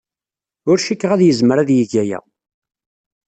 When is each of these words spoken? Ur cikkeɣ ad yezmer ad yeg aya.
Ur 0.69 0.77
cikkeɣ 0.85 1.11
ad 1.13 1.21
yezmer 1.23 1.57
ad 1.57 1.69
yeg 1.77 1.91
aya. 2.01 2.19